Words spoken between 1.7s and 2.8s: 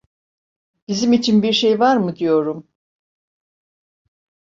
var mı diyorum!